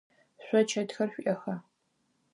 Шъо 0.43 0.59
чэтхэр 0.69 1.09
шъуиӏэха? 1.13 1.55